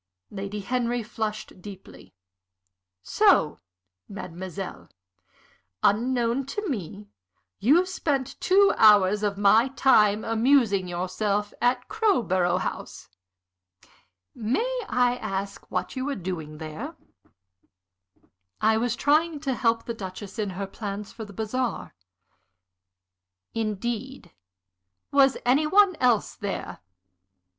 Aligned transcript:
Lady 0.31 0.61
Henry 0.61 1.03
flushed 1.03 1.61
deeply. 1.61 2.11
"So, 3.03 3.59
mademoiselle, 4.09 4.89
unknown 5.83 6.47
to 6.47 6.67
me, 6.67 7.05
you 7.59 7.85
spent 7.85 8.35
two 8.41 8.73
hours 8.77 9.21
of 9.21 9.37
my 9.37 9.67
time 9.67 10.25
amusing 10.25 10.87
yourself 10.87 11.53
at 11.61 11.87
Crowborough 11.87 12.57
House. 12.57 13.09
May 14.33 14.81
I 14.89 15.17
ask 15.17 15.69
what 15.69 15.95
you 15.95 16.05
were 16.05 16.15
doing 16.15 16.57
there?" 16.57 16.95
"I 18.59 18.77
was 18.77 18.95
trying 18.95 19.39
to 19.41 19.53
help 19.53 19.85
the 19.85 19.93
Duchess 19.93 20.39
in 20.39 20.49
her 20.57 20.65
plans 20.65 21.11
for 21.11 21.25
the 21.25 21.31
bazaar." 21.33 21.93
"Indeed? 23.53 24.31
Was 25.11 25.37
any 25.45 25.67
one 25.67 25.95
else 25.97 26.33
there? 26.33 26.79